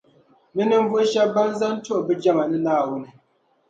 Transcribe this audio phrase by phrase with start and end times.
[0.53, 3.09] Ni ninvuɣu shεba ban zani n-tuhi bɛ jama ni Naawuni.